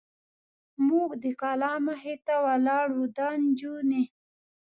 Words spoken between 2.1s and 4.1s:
ته ولاړ و، دا نجونې.